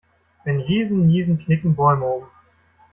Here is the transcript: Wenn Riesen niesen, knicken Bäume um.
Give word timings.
Wenn 0.45 0.61
Riesen 0.61 1.05
niesen, 1.05 1.37
knicken 1.37 1.75
Bäume 1.75 2.05
um. 2.07 2.23